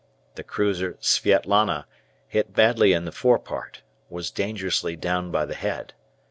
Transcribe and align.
The 0.33 0.43
cruiser 0.43 0.95
"Svietlana," 0.99 1.85
hit 2.27 2.55
badly 2.55 2.91
in 2.91 3.05
the 3.05 3.11
forepart, 3.11 3.83
was 4.09 4.31
dangerously 4.31 4.95
down 4.95 5.29
by 5.29 5.45
the 5.45 5.53
head. 5.53 5.93